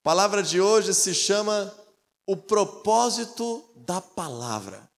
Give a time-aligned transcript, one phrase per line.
[0.00, 1.70] A palavra de hoje se chama
[2.26, 4.88] o propósito da palavra.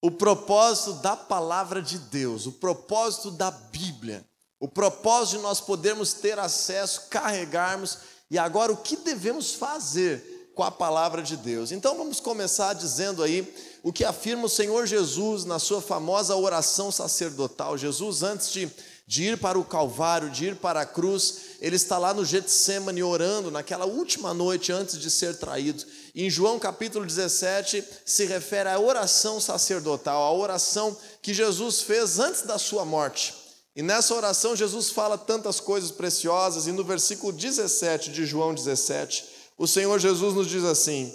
[0.00, 4.24] O propósito da palavra de Deus, o propósito da Bíblia,
[4.58, 7.98] o propósito de nós podermos ter acesso, carregarmos
[8.30, 11.70] e agora o que devemos fazer com a palavra de Deus.
[11.70, 16.90] Então vamos começar dizendo aí o que afirma o Senhor Jesus na sua famosa oração
[16.90, 17.76] sacerdotal.
[17.76, 18.70] Jesus, antes de
[19.12, 23.02] de ir para o Calvário, de ir para a cruz, ele está lá no Getsemane
[23.02, 25.84] orando naquela última noite antes de ser traído.
[26.14, 32.44] Em João capítulo 17 se refere à oração sacerdotal, a oração que Jesus fez antes
[32.44, 33.34] da sua morte.
[33.76, 39.26] E nessa oração Jesus fala tantas coisas preciosas, e no versículo 17 de João 17,
[39.58, 41.14] o Senhor Jesus nos diz assim: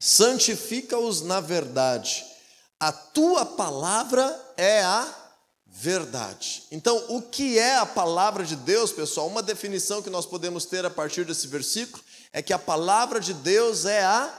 [0.00, 2.24] Santifica-os na verdade,
[2.80, 5.21] a tua palavra é a
[5.74, 6.64] verdade.
[6.70, 9.26] Então, o que é a palavra de Deus, pessoal?
[9.26, 13.32] Uma definição que nós podemos ter a partir desse versículo é que a palavra de
[13.32, 14.32] Deus é a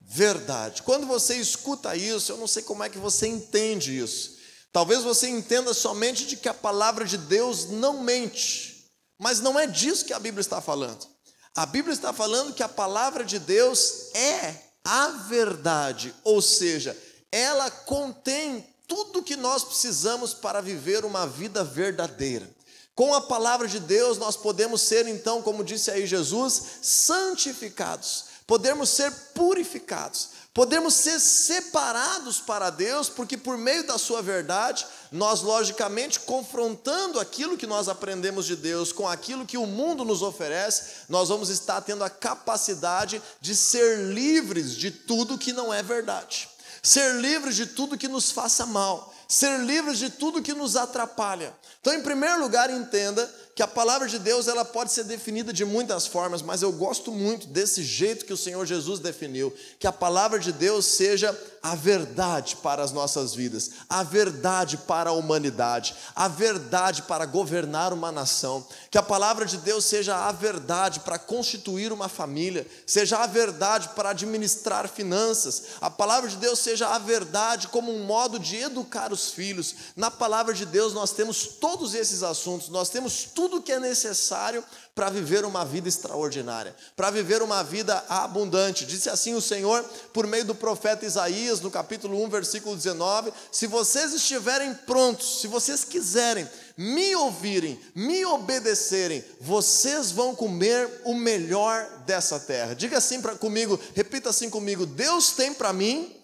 [0.00, 0.82] verdade.
[0.82, 4.38] Quando você escuta isso, eu não sei como é que você entende isso.
[4.72, 9.66] Talvez você entenda somente de que a palavra de Deus não mente, mas não é
[9.66, 11.06] disso que a Bíblia está falando.
[11.54, 16.96] A Bíblia está falando que a palavra de Deus é a verdade, ou seja,
[17.30, 22.50] ela contém tudo que nós precisamos para viver uma vida verdadeira.
[22.94, 28.88] Com a palavra de Deus, nós podemos ser, então, como disse aí Jesus, santificados, podemos
[28.88, 36.18] ser purificados, podemos ser separados para Deus, porque por meio da Sua verdade, nós, logicamente,
[36.18, 41.28] confrontando aquilo que nós aprendemos de Deus com aquilo que o mundo nos oferece, nós
[41.28, 46.48] vamos estar tendo a capacidade de ser livres de tudo que não é verdade
[46.82, 51.54] ser livres de tudo que nos faça mal, ser livres de tudo que nos atrapalha.
[51.82, 55.64] Então, em primeiro lugar, entenda que a palavra de Deus ela pode ser definida de
[55.64, 59.92] muitas formas, mas eu gosto muito desse jeito que o Senhor Jesus definiu, que a
[59.92, 65.94] palavra de Deus seja a verdade para as nossas vidas, a verdade para a humanidade,
[66.14, 71.18] a verdade para governar uma nação, que a palavra de Deus seja a verdade para
[71.18, 76.98] constituir uma família, seja a verdade para administrar finanças, a palavra de Deus seja a
[76.98, 79.74] verdade como um modo de educar os filhos.
[79.96, 83.80] Na palavra de Deus nós temos todos esses assuntos, nós temos tudo tudo que é
[83.80, 84.62] necessário
[84.94, 88.84] para viver uma vida extraordinária, para viver uma vida abundante.
[88.84, 93.66] Disse assim o Senhor por meio do profeta Isaías, no capítulo 1, versículo 19: Se
[93.66, 101.84] vocês estiverem prontos, se vocês quiserem me ouvirem, me obedecerem, vocês vão comer o melhor
[102.06, 102.74] dessa terra.
[102.74, 106.14] Diga assim para comigo, repita assim comigo: Deus tem para mim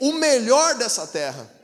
[0.00, 1.55] o melhor dessa terra.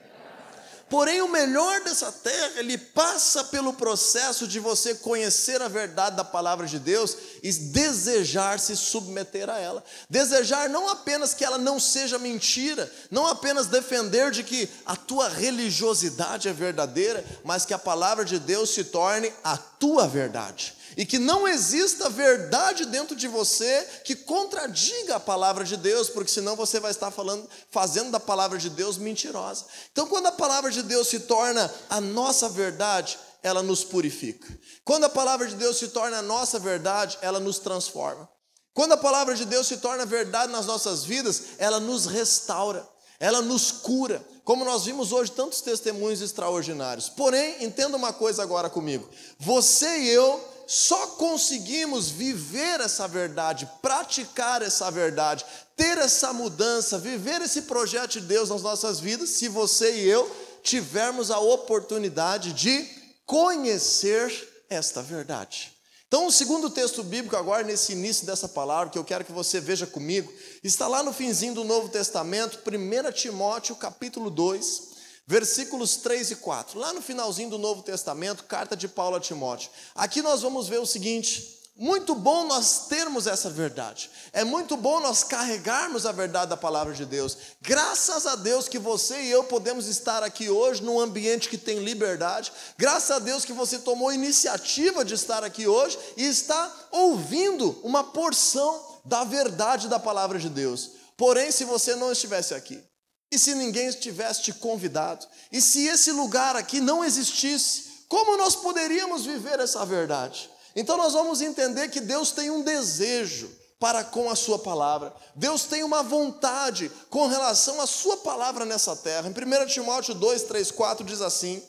[0.93, 6.23] Porém, o melhor dessa terra, ele passa pelo processo de você conhecer a verdade da
[6.23, 9.83] palavra de Deus e desejar se submeter a ela.
[10.11, 15.31] Desejar não apenas que ela não seja mentira, não apenas defender de que a tua
[15.31, 21.07] religiosidade é verdadeira, mas que a palavra de Deus se torne a tua verdade e
[21.07, 26.57] que não exista verdade dentro de você que contradiga a palavra de Deus, porque senão
[26.57, 29.67] você vai estar falando, fazendo da palavra de Deus mentirosa.
[29.91, 34.47] Então, quando a palavra de Deus se torna a nossa verdade, ela nos purifica.
[34.85, 38.29] Quando a palavra de Deus se torna a nossa verdade, ela nos transforma.
[38.75, 42.89] Quando a palavra de Deus se torna verdade nas nossas vidas, ela nos restaura,
[43.21, 47.09] ela nos cura, como nós vimos hoje tantos testemunhos extraordinários.
[47.09, 54.63] Porém, entenda uma coisa agora comigo: você e eu só conseguimos viver essa verdade, praticar
[54.63, 55.45] essa verdade,
[55.77, 60.35] ter essa mudança, viver esse projeto de Deus nas nossas vidas, se você e eu
[60.63, 62.89] tivermos a oportunidade de
[63.27, 65.75] conhecer esta verdade.
[66.09, 69.61] Então, o segundo texto bíblico, agora nesse início dessa palavra, que eu quero que você
[69.61, 70.33] veja comigo,
[70.65, 74.92] está lá no finzinho do Novo Testamento, 1 Timóteo, capítulo 2,
[75.27, 79.71] versículos 3 e 4, lá no finalzinho do Novo Testamento, carta de Paulo a Timóteo.
[79.95, 85.01] Aqui nós vamos ver o seguinte: muito bom nós termos essa verdade, é muito bom
[85.01, 87.37] nós carregarmos a verdade da palavra de Deus.
[87.63, 91.79] Graças a Deus que você e eu podemos estar aqui hoje num ambiente que tem
[91.79, 97.81] liberdade, graças a Deus que você tomou iniciativa de estar aqui hoje e está ouvindo
[97.83, 100.91] uma porção da verdade da palavra de Deus.
[101.17, 102.83] Porém, se você não estivesse aqui,
[103.33, 105.27] e se ninguém tivesse te convidado?
[105.51, 108.05] E se esse lugar aqui não existisse?
[108.07, 110.51] Como nós poderíamos viver essa verdade?
[110.77, 113.51] Então nós vamos entender que Deus tem um desejo
[113.81, 115.15] para com a sua palavra.
[115.35, 119.27] Deus tem uma vontade com relação à sua palavra nessa terra.
[119.27, 121.63] Em 1 Timóteo 2, 3, 4 diz assim: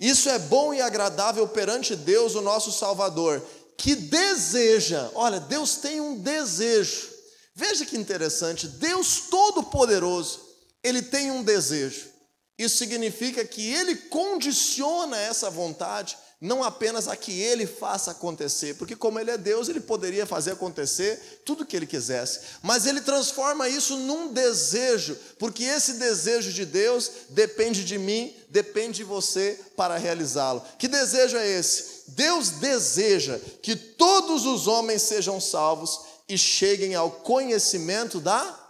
[0.00, 3.44] Isso é bom e agradável perante Deus, o nosso Salvador,
[3.76, 7.12] que deseja, olha, Deus tem um desejo.
[7.54, 10.40] Veja que interessante, Deus Todo-Poderoso,
[10.82, 12.10] ele tem um desejo.
[12.58, 18.96] Isso significa que ele condiciona essa vontade não apenas a que ele faça acontecer, porque
[18.96, 23.00] como ele é Deus, ele poderia fazer acontecer tudo o que ele quisesse, mas ele
[23.00, 29.56] transforma isso num desejo, porque esse desejo de Deus depende de mim, depende de você
[29.76, 30.64] para realizá-lo.
[30.78, 32.02] Que desejo é esse?
[32.08, 38.61] Deus deseja que todos os homens sejam salvos e cheguem ao conhecimento da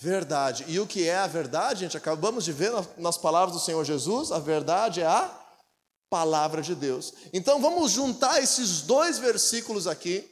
[0.00, 0.64] verdade.
[0.66, 1.96] E o que é a verdade, gente?
[1.96, 5.30] Acabamos de ver nas palavras do Senhor Jesus, a verdade é a
[6.08, 7.12] palavra de Deus.
[7.34, 10.26] Então vamos juntar esses dois versículos aqui.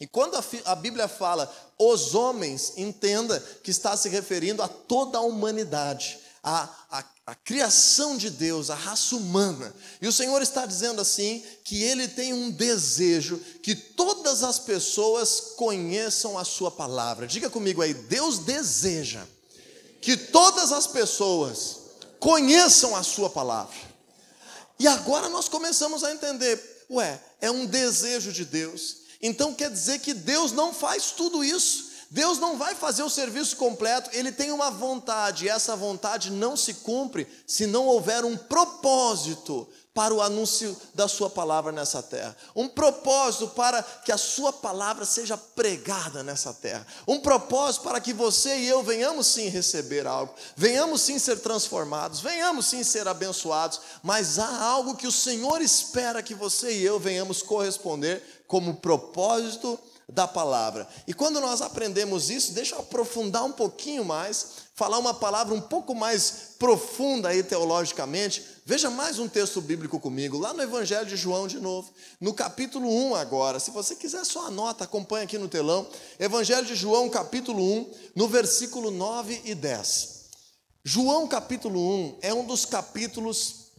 [0.00, 0.36] E quando
[0.66, 6.18] a, Bíblia fala os homens, entenda que está se referindo a toda a humanidade,
[6.48, 9.74] a, a, a criação de Deus, a raça humana.
[10.00, 15.54] E o Senhor está dizendo assim que Ele tem um desejo que todas as pessoas
[15.56, 17.26] conheçam a Sua palavra.
[17.26, 19.26] Diga comigo aí, Deus deseja
[20.00, 21.78] que todas as pessoas
[22.20, 23.74] conheçam a Sua palavra.
[24.78, 28.98] E agora nós começamos a entender, ué, é um desejo de Deus.
[29.20, 31.90] Então quer dizer que Deus não faz tudo isso.
[32.10, 36.56] Deus não vai fazer o serviço completo, ele tem uma vontade, e essa vontade não
[36.56, 42.36] se cumpre se não houver um propósito para o anúncio da Sua palavra nessa terra,
[42.54, 48.12] um propósito para que a Sua palavra seja pregada nessa terra, um propósito para que
[48.12, 53.80] você e eu venhamos sim receber algo, venhamos sim ser transformados, venhamos sim ser abençoados,
[54.02, 59.80] mas há algo que o Senhor espera que você e eu venhamos corresponder como propósito
[60.08, 60.86] da palavra.
[61.06, 65.60] E quando nós aprendemos isso, deixa eu aprofundar um pouquinho mais falar uma palavra um
[65.60, 71.16] pouco mais profunda aí teologicamente, veja mais um texto bíblico comigo, lá no Evangelho de
[71.16, 73.58] João de novo, no capítulo 1 agora.
[73.58, 75.88] Se você quiser, só anota, acompanha aqui no telão.
[76.20, 80.26] Evangelho de João, capítulo 1, no versículo 9 e 10.
[80.84, 83.72] João, capítulo 1, é um dos capítulos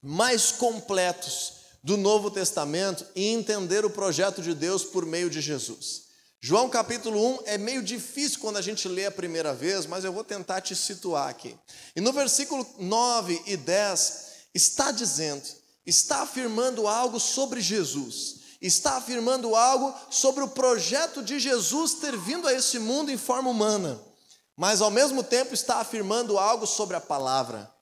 [0.00, 6.04] mais completos do Novo Testamento em entender o projeto de Deus por meio de Jesus.
[6.40, 10.12] João capítulo 1 é meio difícil quando a gente lê a primeira vez, mas eu
[10.12, 11.54] vou tentar te situar aqui.
[11.94, 15.44] E no versículo 9 e 10 está dizendo,
[15.84, 22.48] está afirmando algo sobre Jesus, está afirmando algo sobre o projeto de Jesus ter vindo
[22.48, 24.00] a esse mundo em forma humana,
[24.56, 27.73] mas ao mesmo tempo está afirmando algo sobre a palavra.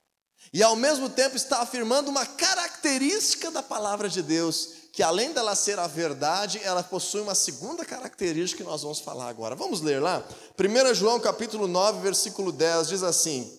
[0.53, 5.55] E ao mesmo tempo está afirmando uma característica da palavra de Deus, que além dela
[5.55, 9.57] ser a verdade, ela possui uma segunda característica que nós vamos falar agora.
[9.57, 10.23] Vamos ler lá?
[10.59, 13.59] 1 João capítulo 9, versículo 10 diz assim: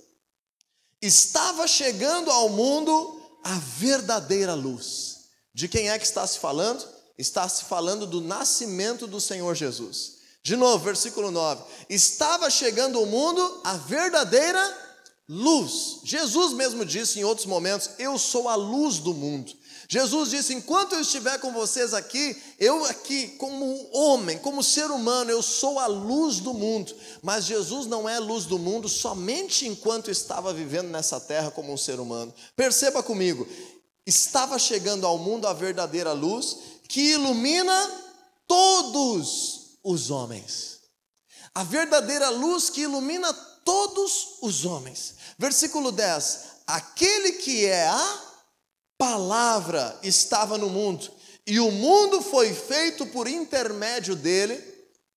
[1.02, 5.24] Estava chegando ao mundo a verdadeira luz.
[5.52, 6.88] De quem é que está se falando?
[7.18, 10.18] Está se falando do nascimento do Senhor Jesus.
[10.44, 14.83] De novo, versículo 9: Estava chegando ao mundo a verdadeira
[15.28, 16.00] luz.
[16.04, 19.52] Jesus mesmo disse em outros momentos: Eu sou a luz do mundo.
[19.88, 25.32] Jesus disse: Enquanto eu estiver com vocês aqui, eu aqui, como homem, como ser humano,
[25.32, 26.94] eu sou a luz do mundo.
[27.22, 31.78] Mas Jesus não é luz do mundo somente enquanto estava vivendo nessa terra como um
[31.78, 32.34] ser humano.
[32.56, 33.48] Perceba comigo:
[34.06, 37.92] estava chegando ao mundo a verdadeira luz que ilumina
[38.48, 40.80] todos os homens.
[41.56, 43.53] A verdadeira luz que ilumina todos
[44.42, 45.16] os homens.
[45.38, 48.22] Versículo 10: Aquele que é a
[48.98, 51.10] palavra estava no mundo,
[51.46, 54.62] e o mundo foi feito por intermédio dele,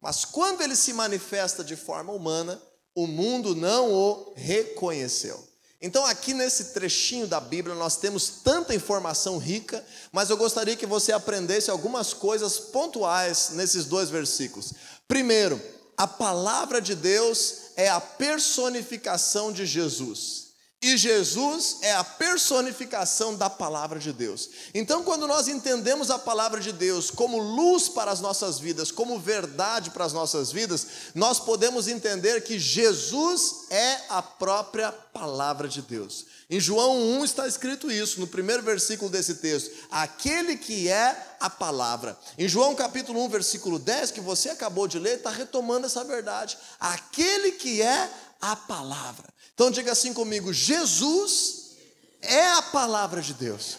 [0.00, 2.60] mas quando ele se manifesta de forma humana,
[2.94, 5.46] o mundo não o reconheceu.
[5.80, 10.86] Então, aqui nesse trechinho da Bíblia, nós temos tanta informação rica, mas eu gostaria que
[10.86, 14.72] você aprendesse algumas coisas pontuais nesses dois versículos.
[15.06, 15.60] Primeiro,
[15.96, 20.45] a palavra de Deus é a personificação de Jesus.
[20.82, 24.50] E Jesus é a personificação da palavra de Deus.
[24.74, 29.18] Então, quando nós entendemos a palavra de Deus como luz para as nossas vidas, como
[29.18, 35.80] verdade para as nossas vidas, nós podemos entender que Jesus é a própria palavra de
[35.80, 36.26] Deus.
[36.48, 41.50] Em João 1 está escrito isso, no primeiro versículo desse texto: aquele que é a
[41.50, 42.16] palavra.
[42.38, 46.56] Em João capítulo 1, versículo 10, que você acabou de ler, está retomando essa verdade.
[46.78, 48.10] Aquele que é a
[48.56, 49.32] palavra.
[49.54, 51.76] Então diga assim comigo: Jesus
[52.20, 53.78] é a palavra de Deus.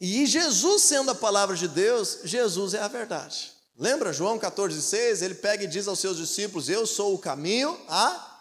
[0.00, 3.52] E Jesus sendo a palavra de Deus, Jesus é a verdade.
[3.76, 5.22] Lembra João 14,6?
[5.22, 8.32] Ele pega e diz aos seus discípulos: Eu sou o caminho, a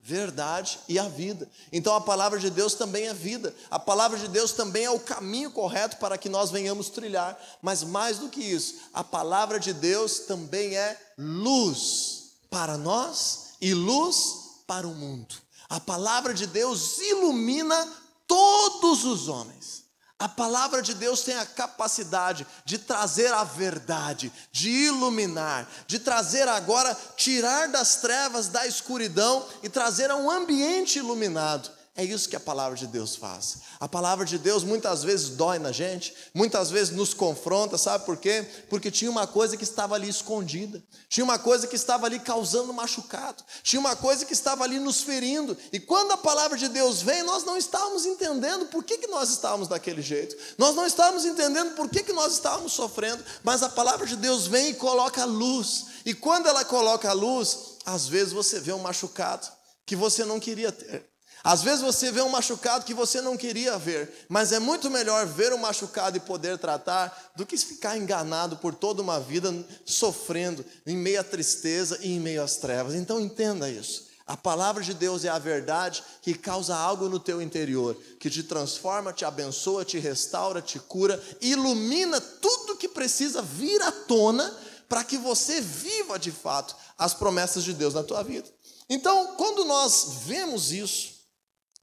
[0.00, 1.48] verdade e a vida.
[1.72, 3.54] Então a palavra de Deus também é vida.
[3.70, 7.40] A palavra de Deus também é o caminho correto para que nós venhamos trilhar.
[7.62, 13.72] Mas mais do que isso, a palavra de Deus também é luz para nós e
[13.72, 14.41] luz
[14.72, 15.34] para o mundo.
[15.68, 17.86] A palavra de Deus ilumina
[18.26, 19.84] todos os homens.
[20.18, 26.48] A palavra de Deus tem a capacidade de trazer a verdade, de iluminar, de trazer
[26.48, 31.70] agora, tirar das trevas, da escuridão e trazer a um ambiente iluminado.
[31.94, 33.58] É isso que a palavra de Deus faz.
[33.78, 38.16] A palavra de Deus muitas vezes dói na gente, muitas vezes nos confronta, sabe por
[38.16, 38.48] quê?
[38.70, 42.72] Porque tinha uma coisa que estava ali escondida, tinha uma coisa que estava ali causando
[42.72, 47.02] machucado, tinha uma coisa que estava ali nos ferindo, e quando a palavra de Deus
[47.02, 51.26] vem, nós não estávamos entendendo por que, que nós estávamos daquele jeito, nós não estávamos
[51.26, 55.20] entendendo por que, que nós estávamos sofrendo, mas a palavra de Deus vem e coloca
[55.20, 59.46] a luz, e quando ela coloca a luz, às vezes você vê um machucado
[59.84, 61.11] que você não queria ter.
[61.44, 65.26] Às vezes você vê um machucado que você não queria ver, mas é muito melhor
[65.26, 69.52] ver o um machucado e poder tratar do que ficar enganado por toda uma vida
[69.84, 72.94] sofrendo em meio à tristeza e em meio às trevas.
[72.94, 74.12] Então entenda isso.
[74.24, 78.44] A palavra de Deus é a verdade que causa algo no teu interior, que te
[78.44, 84.56] transforma, te abençoa, te restaura, te cura, ilumina tudo que precisa vir à tona
[84.88, 88.48] para que você viva de fato as promessas de Deus na tua vida.
[88.88, 91.11] Então, quando nós vemos isso,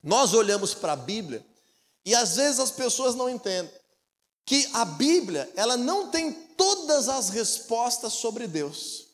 [0.03, 1.45] nós olhamos para a Bíblia
[2.05, 3.71] e às vezes as pessoas não entendem
[4.45, 9.05] que a Bíblia, ela não tem todas as respostas sobre Deus.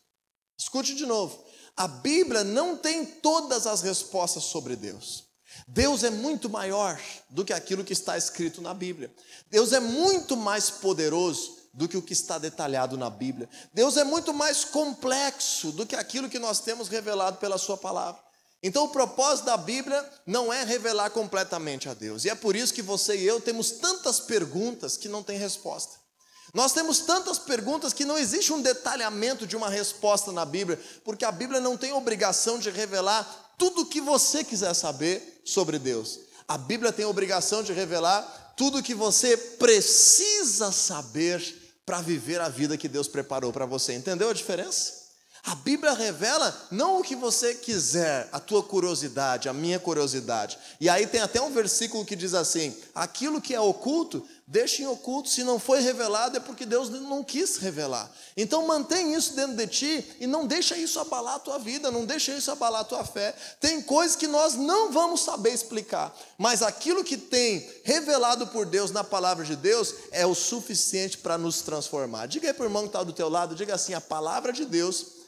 [0.58, 1.44] Escute de novo.
[1.75, 5.25] A Bíblia não tem todas as respostas sobre Deus.
[5.68, 6.98] Deus é muito maior
[7.30, 9.13] do que aquilo que está escrito na Bíblia.
[9.50, 13.50] Deus é muito mais poderoso do que o que está detalhado na Bíblia.
[13.74, 18.24] Deus é muito mais complexo do que aquilo que nós temos revelado pela Sua palavra.
[18.64, 22.74] Então, o propósito da Bíblia não é revelar completamente a Deus, e é por isso
[22.74, 26.06] que você e eu temos tantas perguntas que não tem resposta.
[26.54, 31.26] Nós temos tantas perguntas que não existe um detalhamento de uma resposta na Bíblia, porque
[31.26, 36.20] a Bíblia não tem obrigação de revelar tudo o que você quiser saber sobre Deus.
[36.48, 41.44] A Bíblia tem obrigação de revelar tudo o que você precisa saber
[41.86, 43.94] para viver a vida que Deus preparou para você.
[43.94, 45.05] Entendeu a diferença?
[45.46, 50.58] A Bíblia revela não o que você quiser, a tua curiosidade, a minha curiosidade.
[50.82, 54.88] E aí tem até um versículo que diz assim: aquilo que é oculto, deixe em
[54.88, 58.10] oculto, se não foi revelado é porque Deus não quis revelar.
[58.36, 62.06] Então mantém isso dentro de ti e não deixa isso abalar a tua vida, não
[62.06, 63.36] deixa isso abalar a tua fé.
[63.60, 68.90] Tem coisas que nós não vamos saber explicar, mas aquilo que tem revelado por Deus
[68.90, 72.25] na palavra de Deus é o suficiente para nos transformar.
[72.25, 74.66] Diga aí para o irmão que está do teu lado, diga assim: a palavra de
[74.66, 75.25] Deus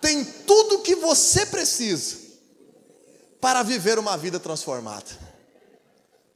[0.00, 2.18] tem tudo o que você precisa
[3.40, 5.30] para viver uma vida transformada.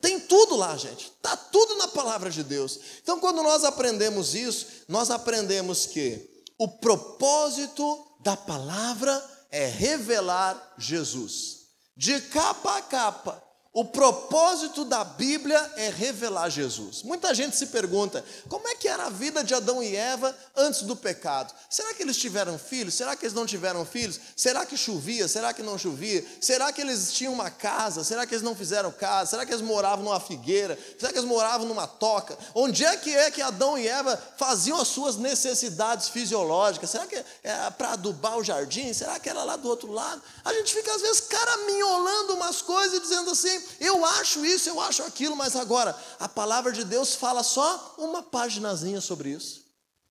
[0.00, 1.06] Tem tudo lá, gente.
[1.06, 2.78] Está tudo na palavra de Deus.
[3.02, 11.64] Então, quando nós aprendemos isso, nós aprendemos que o propósito da palavra é revelar Jesus.
[11.97, 13.44] De capa a capa,
[13.75, 17.02] o propósito da Bíblia é revelar Jesus.
[17.02, 20.83] Muita gente se pergunta: como é que era a vida de Adão e Eva antes
[20.83, 21.52] do pecado?
[21.69, 22.95] Será que eles tiveram filhos?
[22.95, 24.21] Será que eles não tiveram filhos?
[24.37, 25.26] Será que chovia?
[25.26, 26.25] Será que não chovia?
[26.40, 28.04] Será que eles tinham uma casa?
[28.04, 29.31] Será que eles não fizeram casa?
[29.31, 30.78] Será que eles moravam numa figueira?
[30.97, 32.38] Será que eles moravam numa toca?
[32.54, 36.90] Onde é que é que Adão e Eva faziam as suas necessidades fisiológicas?
[36.90, 38.93] Será que era para adubar o jardim?
[38.93, 40.23] Será que era lá do outro lado?
[40.45, 45.02] A gente fica às vezes caraminholando umas coisas dizendo assim: eu acho isso, eu acho
[45.02, 49.64] aquilo, mas agora a palavra de Deus fala só uma paginazinha sobre isso.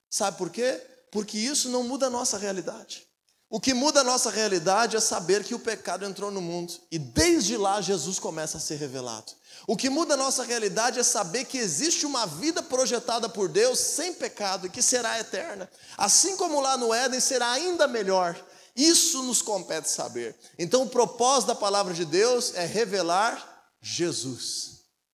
[0.09, 0.81] Sabe por quê?
[1.11, 3.07] Porque isso não muda a nossa realidade.
[3.49, 6.97] O que muda a nossa realidade é saber que o pecado entrou no mundo e
[6.97, 9.31] desde lá Jesus começa a ser revelado.
[9.67, 13.77] O que muda a nossa realidade é saber que existe uma vida projetada por Deus
[13.77, 15.69] sem pecado e que será eterna.
[15.95, 18.35] Assim como lá no Éden será ainda melhor.
[18.75, 20.35] Isso nos compete saber.
[20.57, 24.73] Então, o propósito da palavra de Deus é revelar Jesus.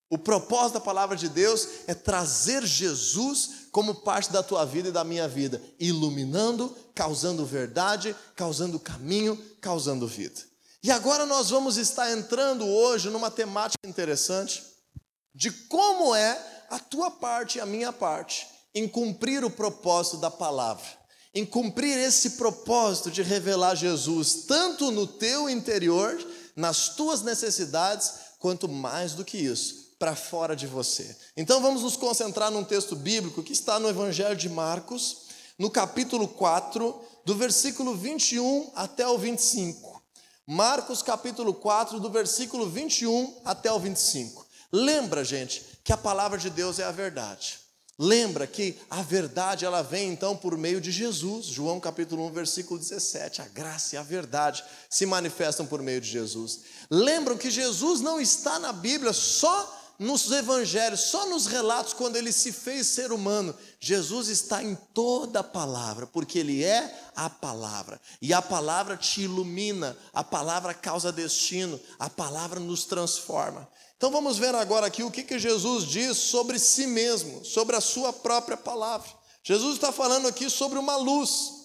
[0.09, 4.91] O propósito da palavra de Deus é trazer Jesus como parte da tua vida e
[4.91, 10.41] da minha vida, iluminando, causando verdade, causando caminho, causando vida.
[10.81, 14.63] E agora nós vamos estar entrando hoje numa temática interessante
[15.35, 20.31] de como é a tua parte e a minha parte em cumprir o propósito da
[20.31, 20.98] palavra
[21.33, 26.17] em cumprir esse propósito de revelar Jesus, tanto no teu interior,
[26.55, 31.15] nas tuas necessidades, quanto mais do que isso, para fora de você.
[31.37, 36.27] Então vamos nos concentrar num texto bíblico que está no Evangelho de Marcos, no capítulo
[36.27, 40.01] 4, do versículo 21 até o 25.
[40.47, 44.47] Marcos capítulo 4, do versículo 21 até o 25.
[44.71, 47.59] Lembra, gente, que a palavra de Deus é a verdade.
[48.01, 51.47] Lembra que a verdade ela vem então por meio de Jesus.
[51.47, 53.41] João capítulo 1, versículo 17.
[53.41, 56.61] A graça e a verdade se manifestam por meio de Jesus.
[56.89, 62.31] Lembram que Jesus não está na Bíblia só nos evangelhos, só nos relatos quando ele
[62.31, 63.53] se fez ser humano.
[63.81, 67.99] Jesus está em toda a palavra, porque ele é a palavra.
[68.21, 73.67] E a palavra te ilumina, a palavra causa destino, a palavra nos transforma.
[73.97, 77.81] Então vamos ver agora aqui o que, que Jesus diz sobre si mesmo, sobre a
[77.81, 79.09] sua própria palavra.
[79.43, 81.59] Jesus está falando aqui sobre uma luz.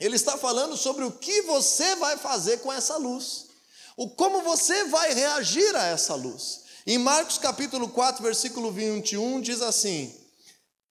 [0.00, 3.48] Ele está falando sobre o que você vai fazer com essa luz.
[3.94, 6.67] O como você vai reagir a essa luz.
[6.86, 10.14] Em Marcos capítulo 4, versículo 21 diz assim: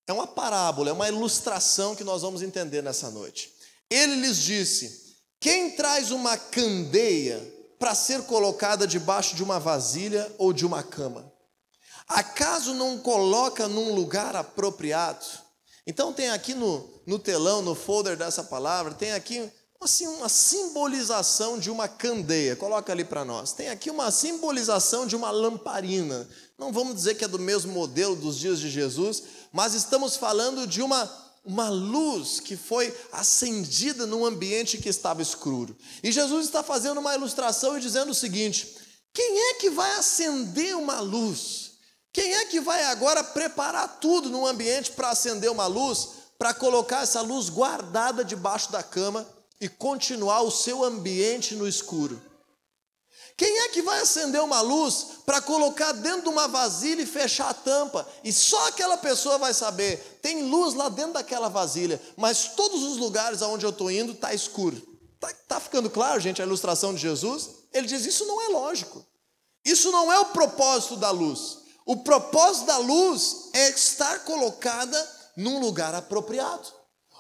[0.05, 3.51] É uma parábola, é uma ilustração que nós vamos entender nessa noite.
[3.89, 7.41] Ele lhes disse: Quem traz uma candeia
[7.79, 11.31] para ser colocada debaixo de uma vasilha ou de uma cama?
[12.07, 15.25] Acaso não coloca num lugar apropriado?
[15.85, 19.49] Então, tem aqui no, no telão, no folder dessa palavra, tem aqui
[19.85, 22.55] assim, uma simbolização de uma candeia.
[22.55, 23.53] Coloca ali para nós.
[23.53, 26.27] Tem aqui uma simbolização de uma lamparina.
[26.57, 30.65] Não vamos dizer que é do mesmo modelo dos dias de Jesus, mas estamos falando
[30.65, 35.77] de uma uma luz que foi acendida num ambiente que estava escuro.
[36.03, 38.75] E Jesus está fazendo uma ilustração e dizendo o seguinte:
[39.13, 41.71] quem é que vai acender uma luz?
[42.11, 47.03] Quem é que vai agora preparar tudo num ambiente para acender uma luz, para colocar
[47.03, 49.25] essa luz guardada debaixo da cama
[49.59, 52.21] e continuar o seu ambiente no escuro?
[53.37, 57.49] Quem é que vai acender uma luz para colocar dentro de uma vasilha e fechar
[57.49, 58.07] a tampa?
[58.23, 60.19] E só aquela pessoa vai saber.
[60.23, 64.33] Tem luz lá dentro daquela vasilha, mas todos os lugares aonde eu estou indo está
[64.33, 64.81] escuro.
[65.13, 67.49] Está tá ficando claro, gente, a ilustração de Jesus?
[67.71, 69.05] Ele diz: Isso não é lógico.
[69.63, 71.59] Isso não é o propósito da luz.
[71.85, 76.76] O propósito da luz é estar colocada num lugar apropriado.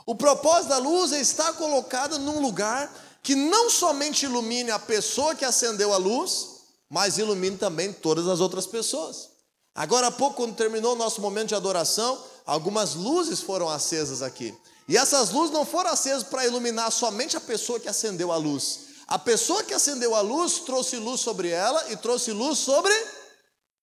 [0.07, 2.89] O propósito da luz é estar colocada num lugar
[3.21, 6.47] que não somente ilumine a pessoa que acendeu a luz,
[6.89, 9.27] mas ilumine também todas as outras pessoas.
[9.75, 14.57] Agora há pouco, quando terminou o nosso momento de adoração, algumas luzes foram acesas aqui.
[14.87, 18.79] E essas luzes não foram acesas para iluminar somente a pessoa que acendeu a luz.
[19.07, 22.93] A pessoa que acendeu a luz trouxe luz sobre ela e trouxe luz sobre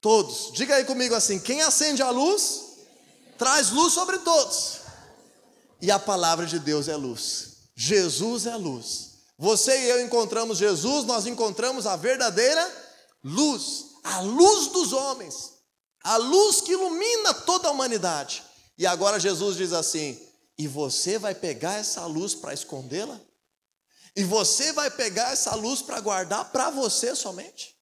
[0.00, 0.52] todos.
[0.54, 2.62] Diga aí comigo assim: quem acende a luz,
[3.36, 4.83] traz luz sobre todos.
[5.84, 7.56] E a palavra de Deus é luz.
[7.76, 9.16] Jesus é luz.
[9.36, 12.74] Você e eu encontramos Jesus, nós encontramos a verdadeira
[13.22, 15.52] luz, a luz dos homens,
[16.02, 18.42] a luz que ilumina toda a humanidade.
[18.78, 20.18] E agora Jesus diz assim:
[20.56, 23.20] e você vai pegar essa luz para escondê-la?
[24.16, 27.73] E você vai pegar essa luz para guardar para você somente?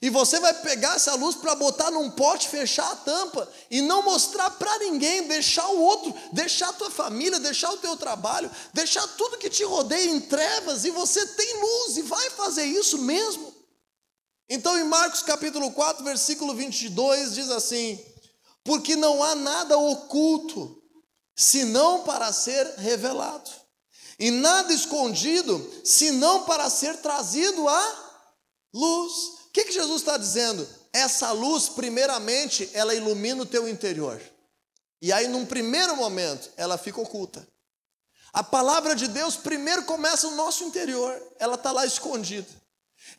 [0.00, 4.02] E você vai pegar essa luz para botar num pote, fechar a tampa e não
[4.02, 9.06] mostrar para ninguém, deixar o outro, deixar a tua família, deixar o teu trabalho, deixar
[9.16, 13.54] tudo que te rodeia em trevas e você tem luz e vai fazer isso mesmo.
[14.48, 18.02] Então em Marcos capítulo 4, versículo 22 diz assim:
[18.64, 20.82] Porque não há nada oculto,
[21.36, 23.50] senão para ser revelado,
[24.18, 28.22] e nada escondido, senão para ser trazido à
[28.74, 29.41] luz.
[29.52, 30.66] O que, que Jesus está dizendo?
[30.94, 34.18] Essa luz, primeiramente, ela ilumina o teu interior.
[35.02, 37.46] E aí, num primeiro momento, ela fica oculta.
[38.32, 42.48] A palavra de Deus primeiro começa no nosso interior, ela está lá escondida.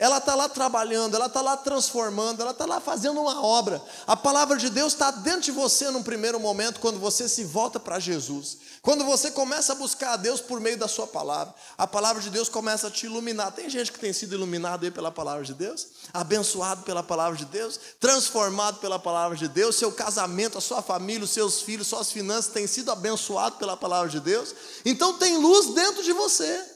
[0.03, 3.81] Ela está lá trabalhando, ela está lá transformando, ela está lá fazendo uma obra.
[4.05, 7.79] A palavra de Deus está dentro de você num primeiro momento, quando você se volta
[7.79, 8.57] para Jesus.
[8.81, 12.29] Quando você começa a buscar a Deus por meio da sua palavra, a palavra de
[12.29, 13.53] Deus começa a te iluminar.
[13.53, 17.45] Tem gente que tem sido iluminado aí pela palavra de Deus, abençoado pela palavra de
[17.45, 19.77] Deus, transformado pela palavra de Deus.
[19.77, 24.09] Seu casamento, a sua família, os seus filhos, suas finanças têm sido abençoados pela palavra
[24.09, 24.53] de Deus.
[24.83, 26.72] Então tem luz dentro de você.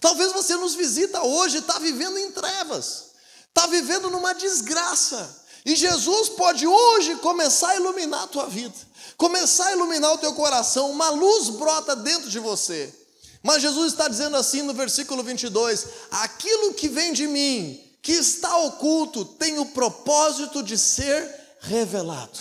[0.00, 3.10] Talvez você nos visita hoje está vivendo em trevas,
[3.48, 5.46] está vivendo numa desgraça.
[5.64, 8.74] E Jesus pode hoje começar a iluminar a tua vida,
[9.16, 12.94] começar a iluminar o teu coração, uma luz brota dentro de você.
[13.42, 18.56] Mas Jesus está dizendo assim no versículo 22: aquilo que vem de mim, que está
[18.58, 21.28] oculto, tem o propósito de ser
[21.60, 22.38] revelado.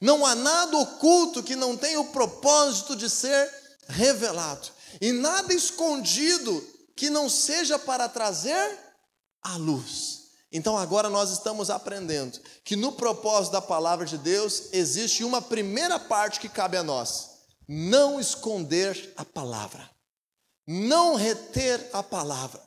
[0.00, 3.52] Não há nada oculto que não tenha o propósito de ser
[3.88, 4.68] revelado
[5.00, 8.78] e nada escondido que não seja para trazer
[9.42, 10.20] a luz.
[10.52, 15.98] Então agora nós estamos aprendendo que no propósito da palavra de Deus existe uma primeira
[15.98, 17.30] parte que cabe a nós:
[17.68, 19.88] não esconder a palavra,
[20.66, 22.60] não reter a palavra,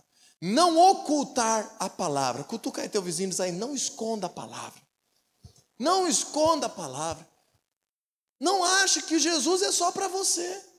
[0.46, 2.44] Não ocultar a palavra.
[2.44, 4.82] Cutuca aí teu vizinho diz aí, não esconda a palavra.
[5.80, 7.26] Não esconda a palavra.
[8.42, 10.73] Não ache que Jesus é só para você.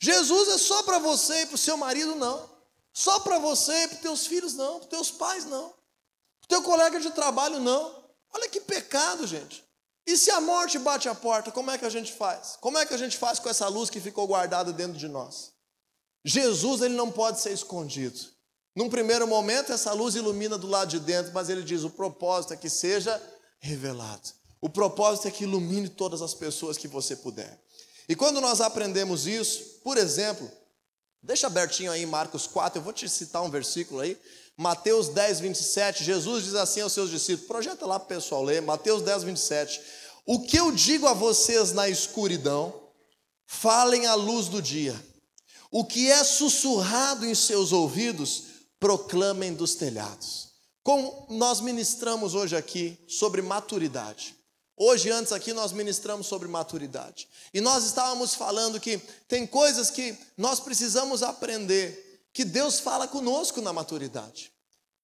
[0.00, 2.48] Jesus é só para você e para o seu marido, não.
[2.92, 4.74] Só para você e para os teus filhos, não.
[4.78, 5.68] Para os teus pais, não.
[5.68, 8.04] Para o teu colega de trabalho, não.
[8.34, 9.64] Olha que pecado, gente.
[10.06, 12.56] E se a morte bate a porta, como é que a gente faz?
[12.60, 15.52] Como é que a gente faz com essa luz que ficou guardada dentro de nós?
[16.24, 18.18] Jesus, ele não pode ser escondido.
[18.74, 22.52] Num primeiro momento, essa luz ilumina do lado de dentro, mas ele diz: o propósito
[22.52, 23.20] é que seja
[23.58, 24.28] revelado.
[24.60, 27.60] O propósito é que ilumine todas as pessoas que você puder.
[28.08, 30.50] E quando nós aprendemos isso, por exemplo,
[31.22, 34.18] deixa abertinho aí Marcos 4, eu vou te citar um versículo aí.
[34.56, 38.62] Mateus 10, 27, Jesus diz assim aos seus discípulos, projeta lá para o pessoal ler,
[38.62, 39.80] Mateus 10, 27.
[40.24, 42.74] O que eu digo a vocês na escuridão,
[43.46, 44.94] falem à luz do dia.
[45.70, 48.44] O que é sussurrado em seus ouvidos,
[48.80, 50.48] proclamem dos telhados.
[50.82, 54.36] Como nós ministramos hoje aqui sobre maturidade.
[54.78, 57.28] Hoje, antes aqui, nós ministramos sobre maturidade.
[57.54, 63.62] E nós estávamos falando que tem coisas que nós precisamos aprender que Deus fala conosco
[63.62, 64.52] na maturidade.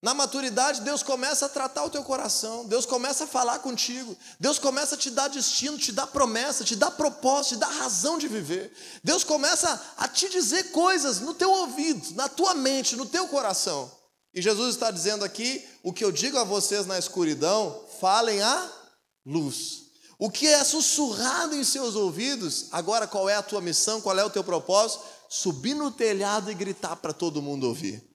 [0.02, 4.58] Na maturidade, Deus começa a tratar o teu coração, Deus começa a falar contigo, Deus
[4.58, 8.26] começa a te dar destino, te dar promessa, te dar propósito, te dar razão de
[8.28, 8.76] viver.
[9.02, 13.90] Deus começa a te dizer coisas no teu ouvido, na tua mente, no teu coração.
[14.34, 18.81] E Jesus está dizendo aqui: o que eu digo a vocês na escuridão, falem a
[19.24, 19.90] luz.
[20.18, 24.24] O que é sussurrado em seus ouvidos, agora qual é a tua missão, qual é
[24.24, 25.04] o teu propósito?
[25.32, 28.06] subir no telhado e gritar para todo mundo ouvir.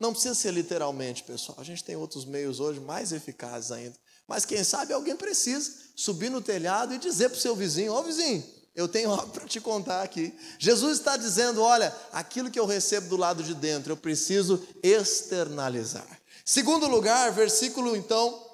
[0.00, 1.56] Não precisa ser literalmente, pessoal.
[1.60, 3.96] A gente tem outros meios hoje mais eficazes ainda.
[4.26, 8.00] Mas quem sabe alguém precisa subir no telhado e dizer para o seu vizinho: Ó
[8.00, 8.42] oh, vizinho,
[8.74, 10.34] eu tenho algo para te contar aqui.
[10.58, 16.20] Jesus está dizendo: olha, aquilo que eu recebo do lado de dentro, eu preciso externalizar.
[16.44, 18.53] Segundo lugar, versículo então,